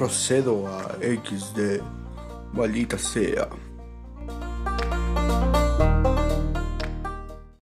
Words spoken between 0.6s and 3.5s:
a XD. Maldita sea.